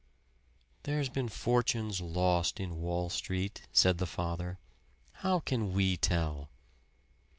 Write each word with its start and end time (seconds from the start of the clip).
"There's 0.81 1.09
been 1.09 1.29
fortunes 1.29 2.01
lost 2.01 2.59
in 2.59 2.77
Wall 2.81 3.07
Street," 3.11 3.67
said 3.71 3.99
the 3.99 4.07
father. 4.07 4.57
"How 5.21 5.39
can 5.39 5.73
we 5.73 5.95
tell?" 5.95 6.49